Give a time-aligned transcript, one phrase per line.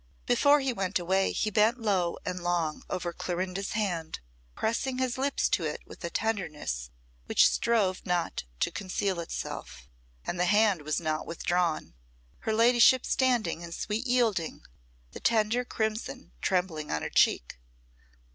[0.25, 4.19] Before he went away he bent low and long over Clorinda's hand,
[4.55, 6.89] pressing his lips to it with a tenderness
[7.27, 9.87] which strove not to conceal itself.
[10.25, 11.93] And the hand was not withdrawn,
[12.39, 14.63] her ladyship standing in sweet yielding,
[15.11, 17.59] the tender crimson trembling on her cheek.